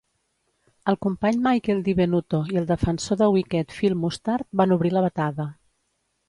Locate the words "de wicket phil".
3.21-3.97